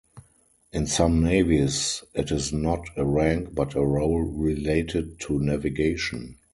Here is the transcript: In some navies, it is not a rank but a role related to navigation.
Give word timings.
In 0.73 0.87
some 0.87 1.21
navies, 1.21 2.03
it 2.15 2.31
is 2.31 2.51
not 2.51 2.83
a 2.97 3.05
rank 3.05 3.53
but 3.53 3.75
a 3.75 3.85
role 3.85 4.23
related 4.23 5.19
to 5.19 5.37
navigation. 5.37 6.39